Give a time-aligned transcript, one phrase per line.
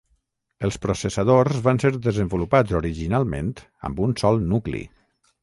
[0.69, 3.53] Els processadors van ser desenvolupats originalment
[3.91, 4.85] amb un sol nucli.